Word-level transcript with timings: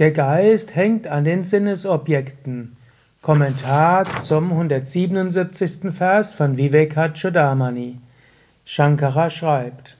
Der 0.00 0.10
Geist 0.10 0.74
hängt 0.74 1.06
an 1.06 1.22
den 1.22 1.44
Sinnesobjekten. 1.44 2.76
Kommentar 3.22 4.04
zum 4.22 4.50
177. 4.50 5.94
Vers 5.96 6.34
von 6.34 6.56
Vivekachudamani. 6.56 8.00
Shankara 8.64 9.30
schreibt, 9.30 9.96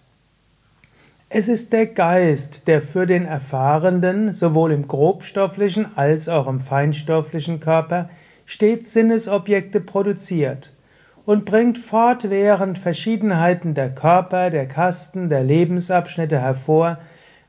es 1.29 1.47
ist 1.47 1.73
der 1.73 1.87
Geist, 1.87 2.67
der 2.67 2.83
für 2.83 3.07
den 3.07 3.25
Erfahrenden 3.25 4.33
sowohl 4.33 4.73
im 4.73 4.89
grobstofflichen 4.89 5.97
als 5.97 6.29
auch 6.29 6.49
im 6.49 6.61
feinstofflichen 6.61 7.61
Körper 7.61 8.11
stets 8.47 8.95
Sinnesobjekte 8.95 9.81
produziert 9.81 10.73
und 11.25 11.45
bringt 11.45 11.79
fortwährend 11.79 12.81
Verschiedenheiten 12.81 13.75
der 13.75 13.91
Körper, 13.95 14.51
der 14.51 14.67
Kasten, 14.67 15.29
der 15.29 15.45
Lebensabschnitte 15.45 16.41
hervor, 16.41 16.99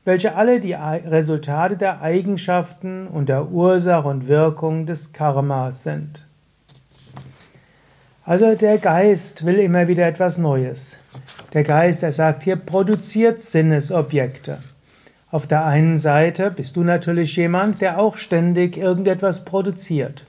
welche 0.06 0.36
alle 0.36 0.60
die 0.60 0.72
Resultate 0.72 1.76
der 1.76 2.00
Eigenschaften 2.00 3.08
und 3.08 3.28
der 3.28 3.50
Ursache 3.50 4.06
und 4.06 4.28
Wirkung 4.28 4.86
des 4.86 5.12
Karmas 5.12 5.82
sind. 5.82 6.24
Also 8.24 8.54
der 8.54 8.78
Geist 8.78 9.44
will 9.44 9.56
immer 9.56 9.88
wieder 9.88 10.06
etwas 10.06 10.38
Neues. 10.38 10.96
Der 11.54 11.64
Geist, 11.64 12.04
er 12.04 12.12
sagt 12.12 12.44
hier, 12.44 12.54
produziert 12.54 13.42
Sinnesobjekte. 13.42 14.58
Auf 15.32 15.48
der 15.48 15.64
einen 15.64 15.98
Seite 15.98 16.52
bist 16.52 16.76
du 16.76 16.84
natürlich 16.84 17.34
jemand, 17.34 17.80
der 17.80 17.98
auch 17.98 18.16
ständig 18.16 18.76
irgendetwas 18.76 19.44
produziert. 19.44 20.24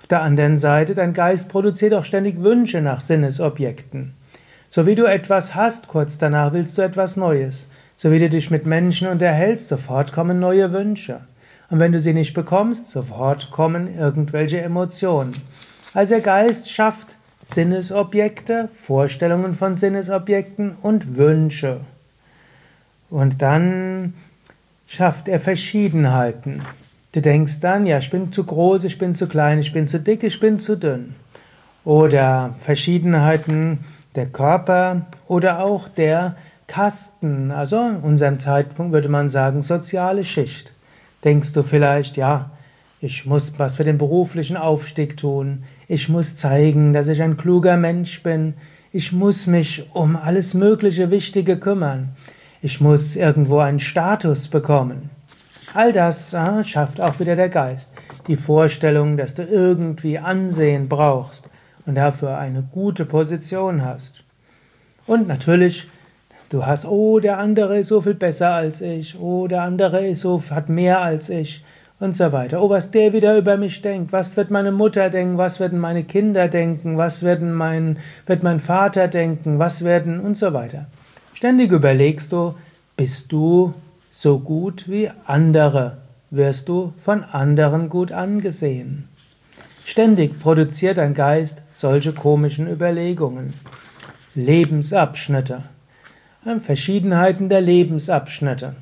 Auf 0.00 0.08
der 0.08 0.22
anderen 0.22 0.58
Seite, 0.58 0.96
dein 0.96 1.14
Geist 1.14 1.48
produziert 1.48 1.94
auch 1.94 2.04
ständig 2.04 2.42
Wünsche 2.42 2.80
nach 2.82 3.00
Sinnesobjekten. 3.00 4.14
So 4.68 4.84
wie 4.84 4.96
du 4.96 5.04
etwas 5.04 5.54
hast, 5.54 5.86
kurz 5.86 6.18
danach 6.18 6.52
willst 6.52 6.76
du 6.76 6.82
etwas 6.82 7.16
Neues. 7.16 7.68
So 7.98 8.12
wie 8.12 8.18
du 8.18 8.28
dich 8.28 8.50
mit 8.50 8.66
Menschen 8.66 9.08
unterhältst, 9.08 9.68
sofort 9.68 10.12
kommen 10.12 10.38
neue 10.38 10.72
Wünsche. 10.72 11.20
Und 11.70 11.78
wenn 11.78 11.92
du 11.92 12.00
sie 12.00 12.12
nicht 12.12 12.34
bekommst, 12.34 12.90
sofort 12.90 13.50
kommen 13.50 13.88
irgendwelche 13.98 14.60
Emotionen. 14.60 15.32
Also 15.94 16.14
der 16.14 16.22
Geist 16.22 16.70
schafft 16.70 17.16
Sinnesobjekte, 17.54 18.68
Vorstellungen 18.74 19.54
von 19.54 19.76
Sinnesobjekten 19.76 20.76
und 20.82 21.16
Wünsche. 21.16 21.80
Und 23.08 23.40
dann 23.40 24.14
schafft 24.86 25.28
er 25.28 25.40
Verschiedenheiten. 25.40 26.60
Du 27.12 27.22
denkst 27.22 27.60
dann, 27.60 27.86
ja, 27.86 27.98
ich 27.98 28.10
bin 28.10 28.32
zu 28.32 28.44
groß, 28.44 28.84
ich 28.84 28.98
bin 28.98 29.14
zu 29.14 29.26
klein, 29.26 29.58
ich 29.58 29.72
bin 29.72 29.86
zu 29.86 30.00
dick, 30.00 30.22
ich 30.22 30.38
bin 30.38 30.58
zu 30.58 30.76
dünn. 30.76 31.14
Oder 31.84 32.54
Verschiedenheiten 32.60 33.84
der 34.16 34.26
Körper 34.26 35.06
oder 35.28 35.64
auch 35.64 35.88
der 35.88 36.36
Kasten, 36.66 37.50
also 37.50 37.76
in 37.76 37.96
unserem 37.96 38.40
Zeitpunkt 38.40 38.92
würde 38.92 39.08
man 39.08 39.28
sagen 39.28 39.62
soziale 39.62 40.24
Schicht. 40.24 40.72
Denkst 41.24 41.52
du 41.52 41.62
vielleicht, 41.62 42.16
ja, 42.16 42.50
ich 43.00 43.26
muss 43.26 43.52
was 43.58 43.76
für 43.76 43.84
den 43.84 43.98
beruflichen 43.98 44.56
Aufstieg 44.56 45.16
tun, 45.16 45.64
ich 45.88 46.08
muss 46.08 46.34
zeigen, 46.34 46.92
dass 46.92 47.08
ich 47.08 47.22
ein 47.22 47.36
kluger 47.36 47.76
Mensch 47.76 48.22
bin, 48.22 48.54
ich 48.92 49.12
muss 49.12 49.46
mich 49.46 49.88
um 49.92 50.16
alles 50.16 50.54
mögliche 50.54 51.10
Wichtige 51.10 51.58
kümmern, 51.58 52.16
ich 52.62 52.80
muss 52.80 53.14
irgendwo 53.14 53.58
einen 53.58 53.80
Status 53.80 54.48
bekommen. 54.48 55.10
All 55.74 55.92
das 55.92 56.32
äh, 56.32 56.64
schafft 56.64 57.00
auch 57.02 57.20
wieder 57.20 57.36
der 57.36 57.50
Geist. 57.50 57.92
Die 58.28 58.36
Vorstellung, 58.36 59.16
dass 59.16 59.34
du 59.34 59.42
irgendwie 59.42 60.18
Ansehen 60.18 60.88
brauchst 60.88 61.44
und 61.84 61.96
dafür 61.96 62.38
eine 62.38 62.62
gute 62.62 63.04
Position 63.04 63.84
hast. 63.84 64.24
Und 65.06 65.28
natürlich 65.28 65.88
Du 66.48 66.64
hast, 66.64 66.84
oh, 66.84 67.18
der 67.18 67.38
andere 67.38 67.80
ist 67.80 67.88
so 67.88 68.00
viel 68.00 68.14
besser 68.14 68.50
als 68.50 68.80
ich, 68.80 69.18
oh, 69.18 69.48
der 69.48 69.62
andere 69.62 70.06
ist 70.06 70.20
so, 70.20 70.40
hat 70.50 70.68
mehr 70.68 71.00
als 71.00 71.28
ich 71.28 71.64
und 71.98 72.14
so 72.14 72.30
weiter. 72.30 72.62
Oh, 72.62 72.70
was 72.70 72.92
der 72.92 73.12
wieder 73.12 73.36
über 73.36 73.56
mich 73.56 73.82
denkt, 73.82 74.12
was 74.12 74.36
wird 74.36 74.50
meine 74.50 74.70
Mutter 74.70 75.10
denken, 75.10 75.38
was 75.38 75.58
werden 75.58 75.80
meine 75.80 76.04
Kinder 76.04 76.46
denken, 76.46 76.98
was 76.98 77.24
werden 77.24 77.52
mein, 77.52 77.98
wird 78.26 78.44
mein 78.44 78.60
Vater 78.60 79.08
denken, 79.08 79.58
was 79.58 79.82
werden 79.82 80.20
und 80.20 80.36
so 80.36 80.52
weiter. 80.52 80.86
Ständig 81.34 81.72
überlegst 81.72 82.30
du, 82.30 82.54
bist 82.96 83.32
du 83.32 83.74
so 84.10 84.38
gut 84.38 84.88
wie 84.88 85.10
andere, 85.26 85.98
wirst 86.30 86.68
du 86.68 86.92
von 87.02 87.24
anderen 87.24 87.88
gut 87.88 88.12
angesehen. 88.12 89.08
Ständig 89.84 90.40
produziert 90.40 90.98
dein 90.98 91.14
Geist 91.14 91.62
solche 91.72 92.12
komischen 92.12 92.68
Überlegungen. 92.68 93.54
Lebensabschnitte. 94.34 95.62
Verschiedenheiten 96.60 97.48
der 97.48 97.60
Lebensabschnitte. 97.60 98.74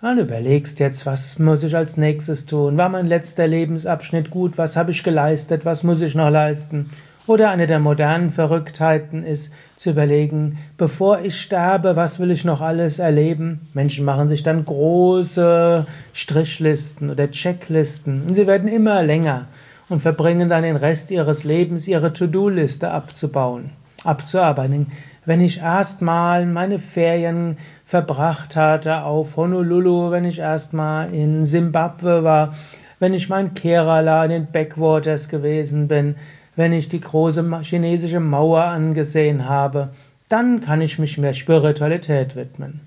Und 0.00 0.18
überlegst 0.18 0.80
jetzt, 0.80 1.06
was 1.06 1.38
muss 1.38 1.62
ich 1.62 1.76
als 1.76 1.96
nächstes 1.96 2.44
tun? 2.44 2.76
War 2.76 2.88
mein 2.88 3.06
letzter 3.06 3.46
Lebensabschnitt 3.46 4.30
gut? 4.30 4.58
Was 4.58 4.76
habe 4.76 4.90
ich 4.90 5.04
geleistet? 5.04 5.64
Was 5.64 5.84
muss 5.84 6.00
ich 6.00 6.16
noch 6.16 6.30
leisten? 6.30 6.90
Oder 7.28 7.50
eine 7.50 7.68
der 7.68 7.78
modernen 7.78 8.30
Verrücktheiten 8.30 9.24
ist 9.24 9.52
zu 9.76 9.90
überlegen, 9.90 10.58
bevor 10.76 11.20
ich 11.20 11.40
sterbe, 11.40 11.94
was 11.94 12.18
will 12.18 12.32
ich 12.32 12.44
noch 12.44 12.60
alles 12.60 12.98
erleben? 12.98 13.60
Menschen 13.74 14.04
machen 14.04 14.28
sich 14.28 14.42
dann 14.42 14.64
große 14.64 15.86
Strichlisten 16.12 17.10
oder 17.10 17.30
Checklisten 17.30 18.22
und 18.22 18.34
sie 18.34 18.46
werden 18.46 18.68
immer 18.68 19.04
länger 19.04 19.44
und 19.88 20.00
verbringen 20.00 20.48
dann 20.48 20.64
den 20.64 20.76
Rest 20.76 21.10
ihres 21.10 21.44
Lebens, 21.44 21.86
ihre 21.86 22.12
To-Do-Liste 22.12 22.90
abzubauen, 22.90 23.70
abzuarbeiten. 24.02 24.90
Wenn 25.28 25.42
ich 25.42 25.58
erstmal 25.58 26.46
meine 26.46 26.78
Ferien 26.78 27.58
verbracht 27.84 28.56
hatte 28.56 29.02
auf 29.02 29.36
Honolulu, 29.36 30.10
wenn 30.10 30.24
ich 30.24 30.38
erstmal 30.38 31.12
in 31.12 31.44
Simbabwe 31.44 32.24
war, 32.24 32.54
wenn 32.98 33.12
ich 33.12 33.28
mein 33.28 33.52
Kerala 33.52 34.24
in 34.24 34.30
den 34.30 34.46
Backwaters 34.50 35.28
gewesen 35.28 35.86
bin, 35.86 36.16
wenn 36.56 36.72
ich 36.72 36.88
die 36.88 37.02
große 37.02 37.44
chinesische 37.60 38.20
Mauer 38.20 38.64
angesehen 38.64 39.46
habe, 39.46 39.90
dann 40.30 40.62
kann 40.62 40.80
ich 40.80 40.98
mich 40.98 41.18
mehr 41.18 41.34
Spiritualität 41.34 42.34
widmen. 42.34 42.80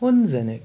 Unsinnig. 0.00 0.60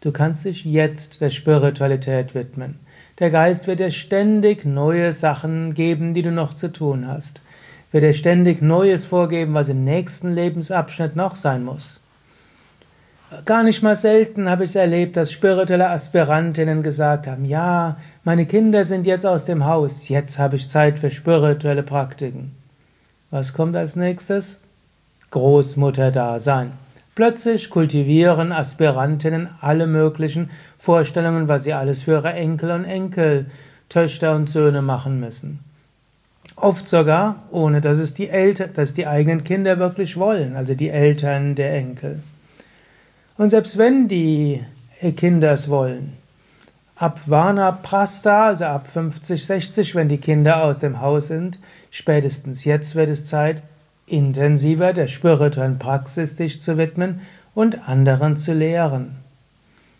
Du 0.00 0.10
kannst 0.10 0.46
dich 0.46 0.64
jetzt 0.64 1.20
der 1.20 1.28
Spiritualität 1.28 2.34
widmen. 2.34 2.80
Der 3.18 3.28
Geist 3.28 3.66
wird 3.66 3.80
dir 3.80 3.90
ständig 3.90 4.64
neue 4.64 5.12
Sachen 5.12 5.74
geben, 5.74 6.14
die 6.14 6.22
du 6.22 6.32
noch 6.32 6.54
zu 6.54 6.72
tun 6.72 7.06
hast 7.06 7.42
wird 7.92 8.04
er 8.04 8.14
ständig 8.14 8.62
Neues 8.62 9.04
vorgeben, 9.04 9.54
was 9.54 9.68
im 9.68 9.84
nächsten 9.84 10.32
Lebensabschnitt 10.32 11.14
noch 11.14 11.36
sein 11.36 11.62
muss. 11.62 12.00
Gar 13.44 13.62
nicht 13.62 13.82
mal 13.82 13.96
selten 13.96 14.50
habe 14.50 14.64
ich 14.64 14.70
es 14.70 14.76
erlebt, 14.76 15.16
dass 15.16 15.32
spirituelle 15.32 15.88
Aspirantinnen 15.88 16.82
gesagt 16.82 17.26
haben, 17.26 17.44
ja, 17.44 17.96
meine 18.24 18.46
Kinder 18.46 18.84
sind 18.84 19.06
jetzt 19.06 19.24
aus 19.24 19.46
dem 19.46 19.64
Haus, 19.64 20.08
jetzt 20.08 20.38
habe 20.38 20.56
ich 20.56 20.68
Zeit 20.68 20.98
für 20.98 21.10
spirituelle 21.10 21.82
Praktiken. 21.82 22.54
Was 23.30 23.54
kommt 23.54 23.74
als 23.74 23.96
nächstes? 23.96 24.60
Großmutter-Dasein. 25.30 26.72
Plötzlich 27.14 27.70
kultivieren 27.70 28.52
Aspirantinnen 28.52 29.48
alle 29.60 29.86
möglichen 29.86 30.50
Vorstellungen, 30.78 31.48
was 31.48 31.64
sie 31.64 31.72
alles 31.72 32.02
für 32.02 32.12
ihre 32.12 32.32
Enkel 32.34 32.70
und 32.70 32.84
Enkeltöchter 32.84 34.34
und 34.34 34.46
Söhne 34.46 34.82
machen 34.82 35.20
müssen. 35.20 35.71
Oft 36.56 36.88
sogar, 36.88 37.42
ohne 37.50 37.80
dass 37.80 37.98
es 37.98 38.14
die 38.14 38.28
Eltern, 38.28 38.70
dass 38.74 38.94
die 38.94 39.06
eigenen 39.06 39.44
Kinder 39.44 39.78
wirklich 39.78 40.16
wollen, 40.16 40.56
also 40.56 40.74
die 40.74 40.90
Eltern 40.90 41.54
der 41.54 41.74
Enkel. 41.74 42.22
Und 43.36 43.48
selbst 43.48 43.78
wenn 43.78 44.08
die 44.08 44.62
Kinder 45.16 45.52
es 45.52 45.68
wollen, 45.68 46.12
ab 46.94 47.20
Vana 47.26 47.72
Prasta, 47.72 48.46
also 48.46 48.64
ab 48.66 48.86
50, 48.88 49.44
60, 49.44 49.94
wenn 49.94 50.08
die 50.08 50.18
Kinder 50.18 50.62
aus 50.62 50.78
dem 50.78 51.00
Haus 51.00 51.28
sind, 51.28 51.58
spätestens 51.90 52.64
jetzt 52.64 52.94
wird 52.94 53.08
es 53.08 53.24
Zeit, 53.24 53.62
intensiver 54.06 54.92
der 54.92 55.08
spirituellen 55.08 55.78
Praxis 55.78 56.36
dich 56.36 56.60
zu 56.62 56.76
widmen 56.78 57.20
und 57.54 57.88
anderen 57.88 58.36
zu 58.36 58.52
lehren. 58.52 59.16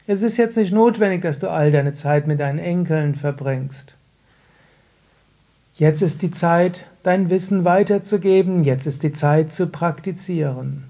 Es 0.07 0.23
ist 0.23 0.37
jetzt 0.37 0.57
nicht 0.57 0.73
notwendig, 0.73 1.23
dass 1.23 1.39
du 1.39 1.49
all 1.49 1.71
deine 1.71 1.93
Zeit 1.95 2.27
mit 2.27 2.41
deinen 2.41 2.59
Enkeln 2.59 3.15
verbringst. 3.15 3.97
Jetzt 5.83 6.01
ist 6.01 6.23
die 6.23 6.31
Zeit, 6.31 6.87
dein 7.03 7.29
Wissen 7.29 7.65
weiterzugeben, 7.65 8.63
jetzt 8.63 8.87
ist 8.87 9.03
die 9.03 9.13
Zeit 9.13 9.51
zu 9.51 9.67
praktizieren. 9.67 10.85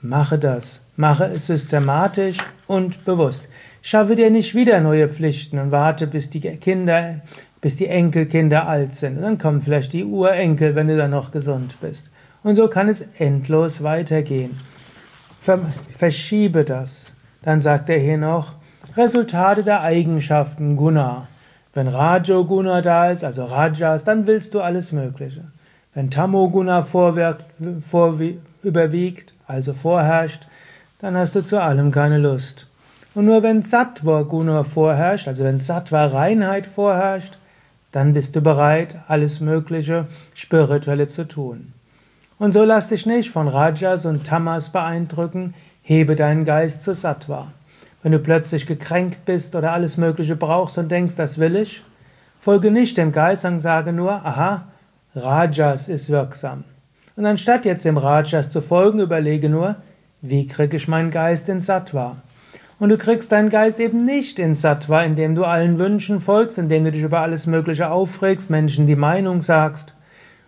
Mache 0.00 0.36
das, 0.36 0.80
mache 0.96 1.26
es 1.26 1.46
systematisch 1.46 2.38
und 2.66 3.04
bewusst. 3.04 3.46
Schaffe 3.82 4.16
dir 4.16 4.30
nicht 4.30 4.56
wieder 4.56 4.80
neue 4.80 5.08
Pflichten 5.08 5.60
und 5.60 5.70
warte, 5.70 6.08
bis 6.08 6.28
die 6.28 6.40
Kinder, 6.40 7.20
bis 7.60 7.76
die 7.76 7.86
Enkelkinder 7.86 8.66
alt 8.66 8.94
sind. 8.94 9.18
Und 9.18 9.22
dann 9.22 9.38
kommen 9.38 9.60
vielleicht 9.60 9.92
die 9.92 10.04
Urenkel, 10.04 10.74
wenn 10.74 10.88
du 10.88 10.96
dann 10.96 11.12
noch 11.12 11.30
gesund 11.30 11.76
bist. 11.80 12.10
Und 12.42 12.56
so 12.56 12.66
kann 12.66 12.88
es 12.88 13.06
endlos 13.18 13.84
weitergehen. 13.84 14.58
Verschiebe 15.96 16.64
das. 16.64 17.12
Dann 17.42 17.60
sagt 17.60 17.88
er 17.88 18.00
hier 18.00 18.18
noch, 18.18 18.54
Resultate 18.96 19.62
der 19.62 19.82
Eigenschaften 19.82 20.74
Guna. 20.74 21.28
Wenn 21.74 21.88
Rajoguna 21.88 22.82
da 22.82 23.10
ist, 23.10 23.24
also 23.24 23.44
Rajas, 23.44 24.04
dann 24.04 24.26
willst 24.26 24.54
du 24.54 24.60
alles 24.60 24.92
Mögliche. 24.92 25.44
Wenn 25.94 26.10
Tamoguna 26.10 26.82
vorwirkt, 26.82 27.44
vor, 27.88 28.18
überwiegt, 28.62 29.32
also 29.46 29.72
vorherrscht, 29.72 30.46
dann 31.00 31.16
hast 31.16 31.34
du 31.34 31.42
zu 31.42 31.60
allem 31.60 31.90
keine 31.90 32.18
Lust. 32.18 32.66
Und 33.14 33.26
nur 33.26 33.42
wenn 33.42 33.62
Sattva 33.62 34.22
Guna 34.22 34.64
vorherrscht, 34.64 35.28
also 35.28 35.44
wenn 35.44 35.60
Sattva 35.60 36.06
Reinheit 36.06 36.66
vorherrscht, 36.66 37.36
dann 37.90 38.14
bist 38.14 38.34
du 38.36 38.40
bereit, 38.40 38.96
alles 39.08 39.40
Mögliche 39.40 40.06
Spirituelle 40.34 41.08
zu 41.08 41.28
tun. 41.28 41.74
Und 42.38 42.52
so 42.52 42.64
lass 42.64 42.88
dich 42.88 43.04
nicht 43.04 43.30
von 43.30 43.48
Rajas 43.48 44.06
und 44.06 44.26
Tamas 44.26 44.70
beeindrucken, 44.70 45.54
hebe 45.82 46.16
deinen 46.16 46.44
Geist 46.44 46.82
zu 46.82 46.94
Sattva. 46.94 47.52
Wenn 48.02 48.12
du 48.12 48.18
plötzlich 48.18 48.66
gekränkt 48.66 49.24
bist 49.24 49.54
oder 49.54 49.72
alles 49.72 49.96
Mögliche 49.96 50.36
brauchst 50.36 50.76
und 50.78 50.90
denkst, 50.90 51.14
das 51.16 51.38
will 51.38 51.56
ich, 51.56 51.82
folge 52.40 52.70
nicht 52.70 52.96
dem 52.96 53.12
Geist, 53.12 53.42
sondern 53.42 53.60
sage 53.60 53.92
nur, 53.92 54.12
aha, 54.12 54.66
Rajas 55.14 55.88
ist 55.88 56.10
wirksam. 56.10 56.64
Und 57.14 57.26
anstatt 57.26 57.64
jetzt 57.64 57.84
dem 57.84 57.98
Rajas 57.98 58.50
zu 58.50 58.60
folgen, 58.60 58.98
überlege 58.98 59.48
nur, 59.48 59.76
wie 60.20 60.46
kriege 60.46 60.76
ich 60.76 60.88
meinen 60.88 61.10
Geist 61.10 61.48
in 61.48 61.60
Sattva? 61.60 62.16
Und 62.80 62.88
du 62.88 62.98
kriegst 62.98 63.30
deinen 63.30 63.50
Geist 63.50 63.78
eben 63.78 64.04
nicht 64.04 64.40
in 64.40 64.56
Sattva, 64.56 65.04
indem 65.04 65.36
du 65.36 65.44
allen 65.44 65.78
Wünschen 65.78 66.18
folgst, 66.18 66.58
indem 66.58 66.84
du 66.84 66.90
dich 66.90 67.02
über 67.02 67.20
alles 67.20 67.46
Mögliche 67.46 67.90
aufregst, 67.90 68.50
Menschen 68.50 68.88
die 68.88 68.96
Meinung 68.96 69.40
sagst. 69.40 69.94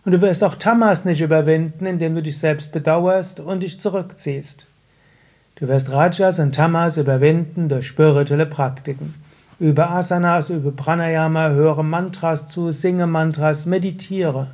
Und 0.04 0.12
du 0.12 0.20
wirst 0.20 0.42
auch 0.42 0.56
Tamas 0.56 1.04
nicht 1.04 1.20
überwinden, 1.20 1.86
indem 1.86 2.16
du 2.16 2.22
dich 2.22 2.38
selbst 2.38 2.72
bedauerst 2.72 3.38
und 3.38 3.62
dich 3.62 3.78
zurückziehst. 3.78 4.66
Du 5.64 5.70
wirst 5.70 5.90
Rajas 5.90 6.40
und 6.40 6.54
Tamas 6.54 6.98
überwinden 6.98 7.70
durch 7.70 7.86
spirituelle 7.86 8.44
Praktiken. 8.44 9.14
Über 9.58 9.92
Asanas, 9.92 10.50
über 10.50 10.70
Pranayama, 10.72 11.48
höre 11.52 11.82
Mantras 11.82 12.48
zu, 12.48 12.70
singe 12.70 13.06
Mantras, 13.06 13.64
meditiere. 13.64 14.48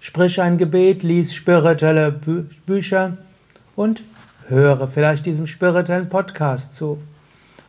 Sprich 0.00 0.40
ein 0.40 0.58
Gebet, 0.58 1.04
lies 1.04 1.32
spirituelle 1.36 2.10
Bü 2.10 2.46
Bücher 2.66 3.16
und 3.76 4.02
höre 4.48 4.88
vielleicht 4.88 5.24
diesem 5.24 5.46
spirituellen 5.46 6.08
Podcast 6.08 6.74
zu 6.74 6.98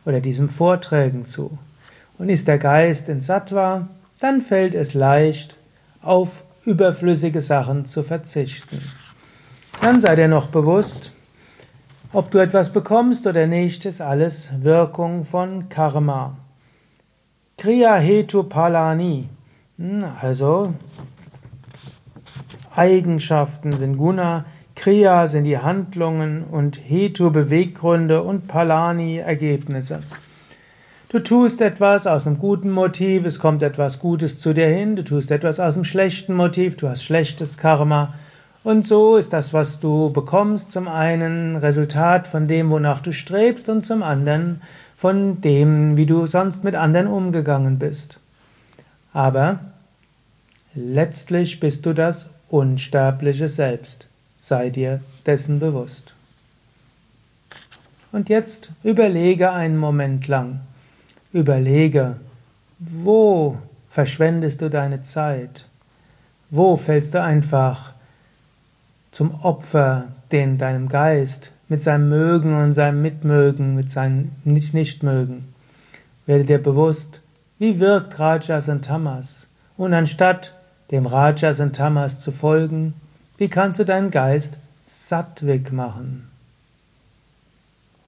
oder 0.04 0.18
diesen 0.18 0.50
Vorträgen 0.50 1.24
zu. 1.24 1.56
Und 2.18 2.30
ist 2.30 2.48
der 2.48 2.58
Geist 2.58 3.08
in 3.08 3.20
Sattva, 3.20 3.86
dann 4.18 4.42
fällt 4.42 4.74
es 4.74 4.94
leicht, 4.94 5.56
auf 6.02 6.42
überflüssige 6.64 7.42
Sachen 7.42 7.86
zu 7.86 8.02
verzichten. 8.02 8.82
Dann 9.80 10.00
sei 10.00 10.16
dir 10.16 10.26
noch 10.26 10.48
bewusst, 10.48 11.12
ob 12.12 12.30
du 12.30 12.38
etwas 12.38 12.72
bekommst 12.72 13.26
oder 13.26 13.46
nicht, 13.46 13.84
ist 13.84 14.00
alles 14.00 14.50
Wirkung 14.62 15.24
von 15.24 15.68
Karma. 15.68 16.36
Kriya 17.56 17.96
Hetu 17.96 18.44
Palani, 18.44 19.28
hm, 19.78 20.04
also 20.20 20.74
Eigenschaften 22.74 23.72
sind 23.72 23.96
Guna, 23.96 24.44
Kriya 24.74 25.26
sind 25.26 25.44
die 25.44 25.58
Handlungen 25.58 26.44
und 26.44 26.76
Hetu 26.76 27.30
Beweggründe 27.30 28.22
und 28.22 28.46
Palani 28.46 29.18
Ergebnisse. 29.18 30.00
Du 31.10 31.18
tust 31.18 31.60
etwas 31.60 32.06
aus 32.06 32.26
einem 32.26 32.38
guten 32.38 32.70
Motiv, 32.70 33.24
es 33.24 33.38
kommt 33.38 33.62
etwas 33.62 33.98
Gutes 33.98 34.38
zu 34.38 34.52
dir 34.52 34.68
hin, 34.68 34.94
du 34.94 35.02
tust 35.02 35.30
etwas 35.30 35.58
aus 35.58 35.74
einem 35.74 35.84
schlechten 35.84 36.34
Motiv, 36.34 36.76
du 36.76 36.88
hast 36.88 37.02
schlechtes 37.02 37.56
Karma. 37.56 38.14
Und 38.68 38.86
so 38.86 39.16
ist 39.16 39.32
das, 39.32 39.54
was 39.54 39.80
du 39.80 40.12
bekommst, 40.12 40.72
zum 40.72 40.88
einen 40.88 41.56
Resultat 41.56 42.28
von 42.28 42.48
dem, 42.48 42.68
wonach 42.68 43.00
du 43.00 43.14
strebst, 43.14 43.70
und 43.70 43.86
zum 43.86 44.02
anderen 44.02 44.60
von 44.94 45.40
dem, 45.40 45.96
wie 45.96 46.04
du 46.04 46.26
sonst 46.26 46.64
mit 46.64 46.74
anderen 46.74 47.06
umgegangen 47.06 47.78
bist. 47.78 48.20
Aber 49.14 49.60
letztlich 50.74 51.60
bist 51.60 51.86
du 51.86 51.94
das 51.94 52.26
unsterbliche 52.48 53.48
Selbst. 53.48 54.06
Sei 54.36 54.68
dir 54.68 55.00
dessen 55.24 55.60
bewusst. 55.60 56.12
Und 58.12 58.28
jetzt 58.28 58.72
überlege 58.82 59.50
einen 59.50 59.78
Moment 59.78 60.28
lang. 60.28 60.60
Überlege, 61.32 62.16
wo 62.78 63.56
verschwendest 63.88 64.60
du 64.60 64.68
deine 64.68 65.00
Zeit? 65.00 65.64
Wo 66.50 66.76
fällst 66.76 67.14
du 67.14 67.22
einfach 67.22 67.94
zum 69.18 69.34
Opfer 69.42 70.12
den 70.30 70.58
deinem 70.58 70.88
Geist 70.88 71.50
mit 71.68 71.82
seinem 71.82 72.08
Mögen 72.08 72.54
und 72.54 72.72
seinem 72.72 73.02
Mitmögen, 73.02 73.74
mit 73.74 73.90
seinem 73.90 74.30
Nicht-Nichtmögen? 74.44 75.52
Werde 76.24 76.44
dir 76.44 76.62
bewusst, 76.62 77.20
wie 77.58 77.80
wirkt 77.80 78.20
Rajas 78.20 78.68
und 78.68 78.84
Tamas? 78.84 79.48
Und 79.76 79.92
anstatt 79.92 80.54
dem 80.92 81.04
Rajas 81.04 81.58
und 81.58 81.74
Tamas 81.74 82.20
zu 82.20 82.30
folgen, 82.30 82.94
wie 83.38 83.48
kannst 83.48 83.80
du 83.80 83.84
deinen 83.84 84.12
Geist 84.12 84.56
sattwig 84.82 85.72
machen? 85.72 86.27